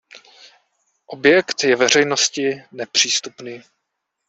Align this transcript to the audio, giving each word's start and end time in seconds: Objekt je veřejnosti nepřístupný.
Objekt 1.05 1.61
je 1.63 1.75
veřejnosti 1.75 2.63
nepřístupný. 2.71 3.63